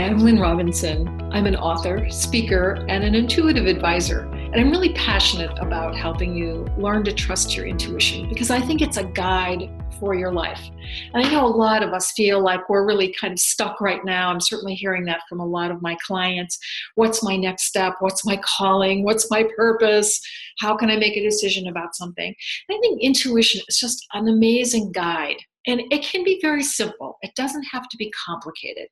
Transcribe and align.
Hi, 0.00 0.06
I'm 0.06 0.20
Lynn 0.20 0.38
Robinson. 0.40 1.30
I'm 1.30 1.44
an 1.44 1.56
author, 1.56 2.08
speaker, 2.08 2.86
and 2.88 3.04
an 3.04 3.14
intuitive 3.14 3.66
advisor. 3.66 4.20
And 4.20 4.56
I'm 4.56 4.70
really 4.70 4.94
passionate 4.94 5.50
about 5.58 5.94
helping 5.94 6.34
you 6.34 6.66
learn 6.78 7.04
to 7.04 7.12
trust 7.12 7.54
your 7.54 7.66
intuition 7.66 8.26
because 8.30 8.50
I 8.50 8.62
think 8.62 8.80
it's 8.80 8.96
a 8.96 9.04
guide 9.04 9.70
for 9.98 10.14
your 10.14 10.32
life. 10.32 10.70
And 11.12 11.22
I 11.22 11.30
know 11.30 11.44
a 11.44 11.48
lot 11.48 11.82
of 11.82 11.92
us 11.92 12.12
feel 12.12 12.42
like 12.42 12.66
we're 12.70 12.86
really 12.86 13.12
kind 13.20 13.34
of 13.34 13.38
stuck 13.38 13.78
right 13.82 14.02
now. 14.02 14.30
I'm 14.30 14.40
certainly 14.40 14.74
hearing 14.74 15.04
that 15.04 15.20
from 15.28 15.38
a 15.38 15.46
lot 15.46 15.70
of 15.70 15.82
my 15.82 15.98
clients. 16.06 16.58
What's 16.94 17.22
my 17.22 17.36
next 17.36 17.64
step? 17.64 17.96
What's 18.00 18.24
my 18.24 18.40
calling? 18.42 19.04
What's 19.04 19.30
my 19.30 19.46
purpose? 19.54 20.18
How 20.60 20.78
can 20.78 20.88
I 20.88 20.96
make 20.96 21.18
a 21.18 21.22
decision 21.22 21.68
about 21.68 21.94
something? 21.94 22.34
And 22.70 22.78
I 22.78 22.80
think 22.80 23.02
intuition 23.02 23.60
is 23.68 23.78
just 23.78 24.06
an 24.14 24.28
amazing 24.28 24.92
guide 24.92 25.36
and 25.66 25.82
it 25.90 26.02
can 26.02 26.24
be 26.24 26.38
very 26.40 26.62
simple. 26.62 27.18
It 27.20 27.34
doesn't 27.36 27.64
have 27.64 27.86
to 27.90 27.96
be 27.98 28.10
complicated 28.26 28.88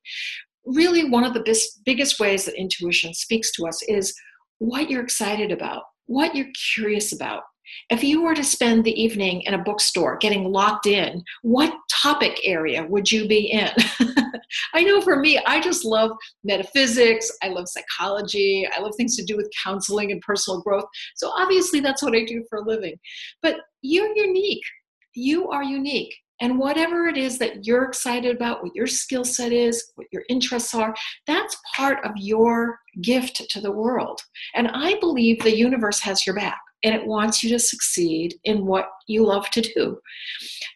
really 0.65 1.09
one 1.09 1.23
of 1.23 1.33
the 1.33 1.43
bis- 1.43 1.79
biggest 1.85 2.19
ways 2.19 2.45
that 2.45 2.59
intuition 2.59 3.13
speaks 3.13 3.51
to 3.53 3.67
us 3.67 3.81
is 3.83 4.13
what 4.59 4.89
you're 4.89 5.03
excited 5.03 5.51
about, 5.51 5.83
what 6.05 6.35
you're 6.35 6.51
curious 6.73 7.13
about. 7.13 7.43
If 7.89 8.03
you 8.03 8.23
were 8.23 8.33
to 8.33 8.43
spend 8.43 8.83
the 8.83 8.99
evening 8.99 9.41
in 9.41 9.53
a 9.53 9.63
bookstore 9.63 10.17
getting 10.17 10.51
locked 10.51 10.87
in, 10.87 11.23
what 11.43 11.73
topic 11.91 12.39
area 12.43 12.85
would 12.87 13.11
you 13.11 13.27
be 13.27 13.51
in? 13.51 13.69
I 14.73 14.83
know 14.83 15.01
for 15.01 15.17
me, 15.17 15.39
I 15.45 15.59
just 15.59 15.85
love 15.85 16.11
metaphysics, 16.43 17.31
I 17.43 17.49
love 17.49 17.67
psychology, 17.69 18.67
I 18.75 18.79
love 18.81 18.93
things 18.97 19.15
to 19.17 19.23
do 19.23 19.37
with 19.37 19.51
counseling 19.63 20.11
and 20.11 20.21
personal 20.21 20.61
growth. 20.61 20.85
So 21.15 21.29
obviously, 21.29 21.79
that's 21.79 22.01
what 22.01 22.15
I 22.15 22.25
do 22.25 22.43
for 22.49 22.59
a 22.59 22.65
living. 22.65 22.95
But 23.41 23.57
you're 23.81 24.15
unique. 24.15 24.63
You 25.19 25.49
are 25.49 25.63
unique. 25.63 26.15
And 26.39 26.57
whatever 26.57 27.07
it 27.07 27.17
is 27.17 27.37
that 27.39 27.65
you're 27.65 27.83
excited 27.83 28.33
about, 28.33 28.63
what 28.63 28.73
your 28.73 28.87
skill 28.87 29.25
set 29.25 29.51
is, 29.51 29.91
what 29.95 30.07
your 30.13 30.23
interests 30.29 30.73
are, 30.73 30.95
that's 31.27 31.57
part 31.75 31.97
of 32.05 32.11
your 32.15 32.79
gift 33.01 33.49
to 33.49 33.59
the 33.59 33.71
world. 33.71 34.21
And 34.55 34.69
I 34.69 34.97
believe 35.01 35.43
the 35.43 35.55
universe 35.55 35.99
has 35.99 36.25
your 36.25 36.35
back 36.35 36.59
and 36.85 36.95
it 36.95 37.05
wants 37.05 37.43
you 37.43 37.49
to 37.49 37.59
succeed 37.59 38.35
in 38.45 38.65
what 38.65 38.87
you 39.07 39.25
love 39.25 39.49
to 39.49 39.61
do. 39.61 39.99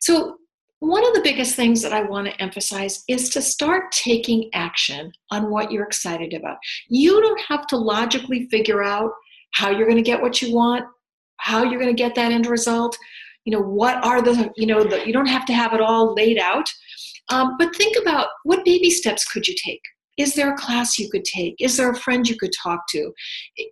So, 0.02 0.38
one 0.80 1.08
of 1.08 1.14
the 1.14 1.22
biggest 1.22 1.56
things 1.56 1.82
that 1.82 1.94
I 1.94 2.02
want 2.02 2.28
to 2.28 2.42
emphasize 2.42 3.06
is 3.08 3.30
to 3.30 3.42
start 3.42 3.94
taking 3.94 4.50
action 4.54 5.14
on 5.32 5.50
what 5.50 5.72
you're 5.72 5.86
excited 5.86 6.34
about. 6.34 6.58
You 6.90 7.22
don't 7.22 7.40
have 7.48 7.68
to 7.68 7.78
logically 7.78 8.50
figure 8.50 8.84
out 8.84 9.12
how 9.52 9.70
you're 9.70 9.88
going 9.88 9.96
to 9.96 10.02
get 10.02 10.22
what 10.22 10.42
you 10.42 10.54
want, 10.54 10.84
how 11.38 11.64
you're 11.64 11.80
going 11.80 11.96
to 11.96 12.04
get 12.04 12.16
that 12.16 12.34
end 12.34 12.48
result 12.48 12.98
you 13.46 13.52
know 13.52 13.62
what 13.62 14.04
are 14.04 14.22
the 14.22 14.52
you 14.56 14.66
know 14.66 14.84
the, 14.84 15.06
you 15.06 15.14
don't 15.14 15.28
have 15.28 15.46
to 15.46 15.54
have 15.54 15.74
it 15.74 15.82
all 15.82 16.14
laid 16.14 16.38
out. 16.38 16.68
Um, 17.30 17.56
but 17.58 17.76
think 17.76 17.98
about 18.02 18.28
what 18.44 18.66
baby 18.66 18.90
steps 18.90 19.24
could 19.26 19.48
you 19.48 19.56
take? 19.64 19.82
Is 20.18 20.36
there 20.36 20.54
a 20.54 20.58
class 20.58 21.00
you 21.00 21.10
could 21.10 21.26
take? 21.26 21.56
Is 21.60 21.78
there 21.78 21.90
a 21.90 21.96
friend 21.96 22.28
you 22.28 22.38
could 22.38 22.52
talk 22.62 22.82
to? 22.90 23.12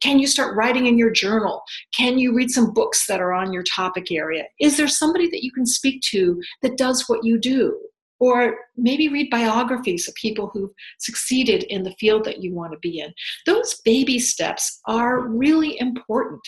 Can 0.02 0.18
you 0.20 0.28
start 0.28 0.56
writing 0.56 0.88
in 0.88 0.98
your 0.98 1.12
journal? 1.12 1.62
Can 1.94 2.18
you 2.18 2.34
read 2.34 2.50
some 2.50 2.74
books 2.74 3.06
that 3.08 3.22
are 3.22 3.34
on 3.34 3.54
your 3.54 3.64
topic 3.64 4.12
area? 4.12 4.46
Is 4.60 4.78
there 4.78 4.88
somebody 4.88 5.30
that 5.30 5.44
you 5.44 5.52
can 5.52 5.66
speak 5.66 6.02
to 6.12 6.42
that 6.64 6.78
does 6.78 7.08
what 7.08 7.24
you 7.24 7.40
do? 7.40 7.80
Or 8.20 8.56
maybe 8.78 9.10
read 9.10 9.30
biographies 9.32 10.08
of 10.08 10.16
people 10.16 10.50
who've 10.54 10.72
succeeded 11.00 11.64
in 11.64 11.84
the 11.84 11.96
field 12.00 12.24
that 12.26 12.44
you 12.44 12.54
want 12.54 12.72
to 12.72 12.80
be 12.80 13.00
in. 13.00 13.14
Those 13.46 13.80
baby 13.84 14.20
steps 14.20 14.80
are 14.88 15.28
really 15.28 15.80
important. 15.80 16.42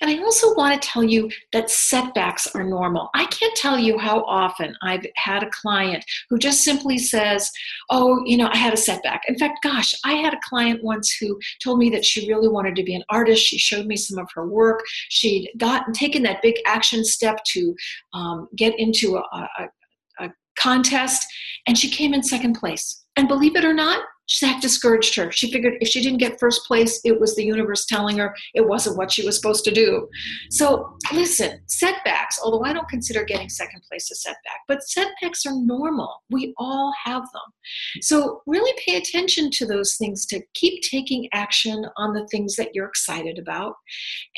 And 0.00 0.10
I 0.10 0.18
also 0.22 0.54
want 0.54 0.80
to 0.80 0.88
tell 0.88 1.04
you 1.04 1.30
that 1.52 1.70
setbacks 1.70 2.46
are 2.54 2.64
normal. 2.64 3.10
I 3.14 3.26
can't 3.26 3.56
tell 3.56 3.78
you 3.78 3.98
how 3.98 4.22
often 4.24 4.74
I've 4.82 5.04
had 5.16 5.42
a 5.42 5.50
client 5.50 6.04
who 6.28 6.38
just 6.38 6.62
simply 6.64 6.98
says, 6.98 7.50
Oh, 7.90 8.22
you 8.24 8.36
know, 8.36 8.48
I 8.52 8.56
had 8.56 8.74
a 8.74 8.78
setback. 8.78 9.22
In 9.28 9.38
fact, 9.38 9.62
gosh, 9.62 9.94
I 10.04 10.14
had 10.14 10.34
a 10.34 10.40
client 10.48 10.82
once 10.82 11.12
who 11.12 11.38
told 11.62 11.78
me 11.78 11.90
that 11.90 12.04
she 12.04 12.28
really 12.28 12.48
wanted 12.48 12.76
to 12.76 12.82
be 12.82 12.94
an 12.94 13.04
artist. 13.08 13.44
She 13.44 13.58
showed 13.58 13.86
me 13.86 13.96
some 13.96 14.18
of 14.18 14.28
her 14.34 14.46
work. 14.46 14.84
She'd 15.08 15.50
gotten 15.56 15.92
taken 15.92 16.22
that 16.24 16.42
big 16.42 16.56
action 16.66 17.04
step 17.04 17.42
to 17.52 17.74
um, 18.12 18.48
get 18.56 18.78
into 18.78 19.16
a, 19.16 19.48
a, 19.58 19.68
a 20.20 20.30
contest, 20.58 21.26
and 21.66 21.76
she 21.76 21.88
came 21.88 22.14
in 22.14 22.22
second 22.22 22.54
place. 22.54 23.04
And 23.16 23.28
believe 23.28 23.56
it 23.56 23.64
or 23.64 23.74
not, 23.74 24.02
that 24.38 24.62
discouraged 24.62 25.16
her. 25.16 25.32
She 25.32 25.50
figured 25.50 25.74
if 25.80 25.88
she 25.88 26.02
didn't 26.02 26.18
get 26.18 26.38
first 26.38 26.64
place, 26.66 27.00
it 27.04 27.18
was 27.18 27.34
the 27.34 27.44
universe 27.44 27.84
telling 27.86 28.18
her 28.18 28.34
it 28.54 28.66
wasn't 28.66 28.96
what 28.96 29.10
she 29.10 29.24
was 29.24 29.36
supposed 29.36 29.64
to 29.64 29.72
do. 29.72 30.08
So, 30.50 30.96
listen, 31.12 31.60
setbacks, 31.66 32.38
although 32.42 32.64
I 32.64 32.72
don't 32.72 32.88
consider 32.88 33.24
getting 33.24 33.48
second 33.48 33.82
place 33.88 34.10
a 34.10 34.14
setback, 34.14 34.60
but 34.68 34.82
setbacks 34.84 35.44
are 35.46 35.54
normal. 35.54 36.22
We 36.30 36.54
all 36.58 36.92
have 37.04 37.22
them. 37.22 38.02
So, 38.02 38.42
really 38.46 38.72
pay 38.84 38.96
attention 38.96 39.50
to 39.52 39.66
those 39.66 39.96
things 39.96 40.26
to 40.26 40.40
keep 40.54 40.82
taking 40.82 41.28
action 41.32 41.84
on 41.96 42.14
the 42.14 42.26
things 42.28 42.56
that 42.56 42.74
you're 42.74 42.86
excited 42.86 43.38
about. 43.38 43.74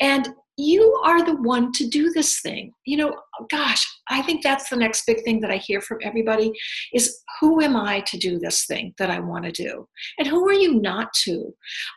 And 0.01 0.29
you 0.57 1.01
are 1.03 1.25
the 1.25 1.35
one 1.41 1.71
to 1.73 1.87
do 1.87 2.11
this 2.11 2.39
thing. 2.41 2.73
You 2.85 2.97
know, 2.97 3.15
gosh, 3.49 3.85
I 4.09 4.21
think 4.21 4.43
that's 4.43 4.69
the 4.69 4.75
next 4.75 5.05
big 5.05 5.23
thing 5.23 5.41
that 5.41 5.51
I 5.51 5.57
hear 5.57 5.81
from 5.81 5.99
everybody 6.03 6.51
is 6.93 7.21
who 7.39 7.61
am 7.61 7.75
I 7.75 8.01
to 8.01 8.17
do 8.17 8.37
this 8.37 8.65
thing 8.65 8.93
that 8.97 9.09
I 9.09 9.19
want 9.19 9.45
to 9.45 9.51
do? 9.51 9.87
And 10.19 10.27
who 10.27 10.47
are 10.47 10.53
you 10.53 10.79
not 10.79 11.11
to? 11.23 11.53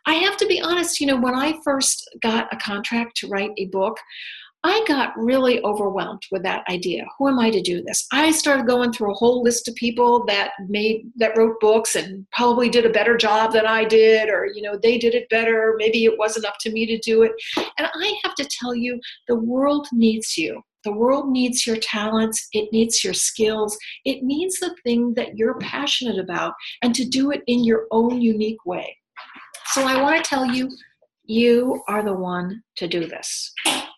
I 0.06 0.14
have 0.14 0.36
to 0.38 0.46
be 0.46 0.60
honest, 0.60 1.00
you 1.00 1.06
know, 1.06 1.20
when 1.20 1.34
I 1.34 1.58
first 1.64 2.08
got 2.22 2.52
a 2.52 2.56
contract 2.56 3.16
to 3.18 3.28
write 3.28 3.50
a 3.58 3.66
book, 3.66 3.98
I 4.64 4.84
got 4.88 5.16
really 5.16 5.62
overwhelmed 5.62 6.22
with 6.32 6.42
that 6.42 6.64
idea. 6.68 7.06
Who 7.18 7.28
am 7.28 7.38
I 7.38 7.50
to 7.50 7.62
do 7.62 7.82
this? 7.82 8.06
I 8.12 8.32
started 8.32 8.66
going 8.66 8.92
through 8.92 9.12
a 9.12 9.14
whole 9.16 9.42
list 9.42 9.68
of 9.68 9.74
people 9.76 10.24
that 10.26 10.50
made 10.68 11.10
that 11.16 11.36
wrote 11.36 11.60
books 11.60 11.94
and 11.94 12.26
probably 12.32 12.68
did 12.68 12.84
a 12.84 12.90
better 12.90 13.16
job 13.16 13.52
than 13.52 13.64
I 13.64 13.84
did 13.84 14.28
or 14.28 14.46
you 14.46 14.62
know 14.62 14.76
they 14.76 14.98
did 14.98 15.14
it 15.14 15.28
better, 15.28 15.76
maybe 15.78 16.04
it 16.04 16.18
wasn't 16.18 16.46
up 16.46 16.56
to 16.60 16.72
me 16.72 16.84
to 16.86 16.98
do 16.98 17.22
it. 17.22 17.32
And 17.56 17.88
I 17.94 18.18
have 18.24 18.34
to 18.36 18.48
tell 18.60 18.74
you 18.74 19.00
the 19.28 19.36
world 19.36 19.86
needs 19.92 20.36
you. 20.36 20.62
The 20.82 20.92
world 20.92 21.28
needs 21.28 21.66
your 21.66 21.76
talents, 21.76 22.48
it 22.52 22.72
needs 22.72 23.02
your 23.02 23.14
skills, 23.14 23.76
it 24.04 24.22
needs 24.22 24.58
the 24.60 24.74
thing 24.84 25.14
that 25.14 25.36
you're 25.36 25.58
passionate 25.58 26.18
about 26.18 26.54
and 26.82 26.94
to 26.94 27.04
do 27.04 27.32
it 27.32 27.42
in 27.46 27.64
your 27.64 27.86
own 27.90 28.20
unique 28.20 28.64
way. 28.64 28.96
So 29.72 29.82
I 29.82 30.00
want 30.00 30.22
to 30.22 30.28
tell 30.28 30.46
you 30.46 30.70
you 31.24 31.82
are 31.88 32.04
the 32.04 32.14
one 32.14 32.62
to 32.76 32.86
do 32.86 33.06
this. 33.06 33.52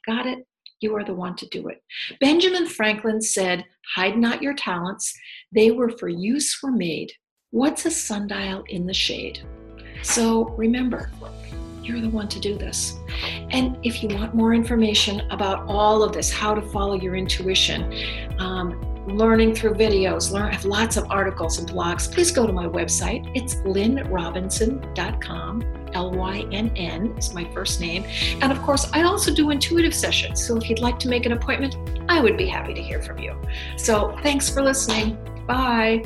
Got 0.08 0.26
it? 0.26 0.44
You 0.80 0.96
are 0.96 1.04
the 1.04 1.12
one 1.12 1.36
to 1.36 1.46
do 1.48 1.68
it. 1.68 1.82
Benjamin 2.18 2.66
Franklin 2.66 3.20
said, 3.20 3.66
Hide 3.94 4.16
not 4.16 4.42
your 4.42 4.54
talents, 4.54 5.12
they 5.52 5.70
were 5.70 5.90
for 5.90 6.08
use 6.08 6.58
were 6.62 6.72
made. 6.72 7.12
What's 7.50 7.84
a 7.84 7.90
sundial 7.90 8.64
in 8.68 8.86
the 8.86 8.94
shade? 8.94 9.46
So 10.02 10.46
remember, 10.56 11.10
you're 11.82 12.00
the 12.00 12.08
one 12.08 12.26
to 12.28 12.40
do 12.40 12.56
this. 12.56 12.96
And 13.50 13.76
if 13.82 14.02
you 14.02 14.08
want 14.08 14.34
more 14.34 14.54
information 14.54 15.30
about 15.30 15.68
all 15.68 16.02
of 16.02 16.14
this, 16.14 16.30
how 16.30 16.54
to 16.54 16.62
follow 16.62 16.94
your 16.94 17.16
intuition, 17.16 17.92
um, 18.38 18.80
learning 19.08 19.54
through 19.54 19.74
videos, 19.74 20.32
learn, 20.32 20.46
I 20.46 20.54
have 20.54 20.64
lots 20.64 20.96
of 20.96 21.10
articles 21.10 21.58
and 21.58 21.68
blogs, 21.68 22.10
please 22.10 22.30
go 22.30 22.46
to 22.46 22.52
my 22.52 22.66
website. 22.66 23.30
It's 23.34 23.56
lynnrobinson.com. 23.56 25.77
L 25.94 26.10
Y 26.10 26.46
N 26.52 26.70
N 26.76 27.14
is 27.16 27.34
my 27.34 27.44
first 27.52 27.80
name. 27.80 28.04
And 28.40 28.52
of 28.52 28.60
course, 28.62 28.88
I 28.92 29.02
also 29.02 29.32
do 29.32 29.50
intuitive 29.50 29.94
sessions. 29.94 30.44
So 30.44 30.56
if 30.56 30.68
you'd 30.68 30.80
like 30.80 30.98
to 31.00 31.08
make 31.08 31.26
an 31.26 31.32
appointment, 31.32 31.76
I 32.08 32.20
would 32.20 32.36
be 32.36 32.46
happy 32.46 32.74
to 32.74 32.82
hear 32.82 33.02
from 33.02 33.18
you. 33.18 33.36
So 33.76 34.16
thanks 34.22 34.48
for 34.48 34.62
listening. 34.62 35.16
Bye. 35.46 36.04